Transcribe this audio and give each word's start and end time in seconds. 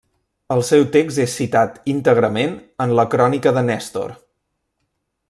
El 0.53 0.61
seu 0.69 0.85
text 0.95 1.19
és 1.25 1.35
citat 1.41 1.77
íntegrament 1.93 2.57
en 2.87 2.97
la 3.01 3.07
Crònica 3.15 3.55
de 3.59 3.67
Nèstor. 3.69 4.17